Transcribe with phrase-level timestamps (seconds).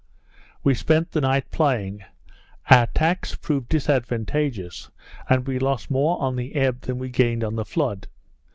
[0.63, 2.03] We spent the night plying;
[2.71, 4.89] our tacks proved disadvantageous;
[5.29, 8.07] and we lost more on the ebb than we gained on the flood.